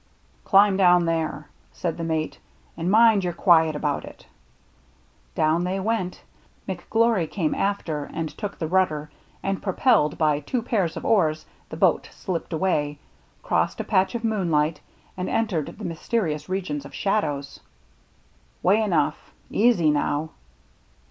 "Climb 0.45 0.77
down 0.77 1.05
there,'' 1.05 1.45
said 1.73 1.97
the 1.99 2.03
mate;" 2.03 2.39
and 2.75 2.89
mind 2.89 3.23
you're 3.23 3.33
quiet 3.33 3.75
about 3.75 4.03
it." 4.03 4.25
Down 5.35 5.63
they 5.63 5.79
went; 5.79 6.23
McGlory 6.67 7.29
came 7.29 7.53
after 7.53 8.05
and 8.11 8.27
took 8.35 8.57
the 8.57 8.65
rudder; 8.67 9.11
and, 9.43 9.61
propelled 9.61 10.17
by 10.17 10.39
two 10.39 10.63
pairs 10.63 10.97
of 10.97 11.05
oars, 11.05 11.45
the 11.69 11.77
boat 11.77 12.09
slipped 12.11 12.51
away, 12.51 12.97
crossed 13.43 13.79
a 13.79 13.83
patch 13.83 14.13
BURNT 14.13 14.23
COVE 14.23 14.31
125 14.31 14.31
of 14.31 14.39
moonlight, 14.39 14.81
and 15.17 15.29
entered 15.29 15.67
the 15.77 15.85
mysterious 15.85 16.49
region 16.49 16.81
of 16.83 16.95
shadows." 16.95 17.59
Way 18.63 18.81
enough— 18.81 19.31
easy 19.51 19.91
now 19.91 20.31